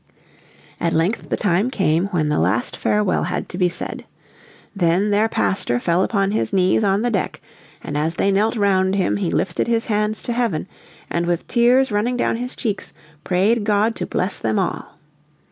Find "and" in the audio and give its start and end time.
7.83-7.95, 11.11-11.27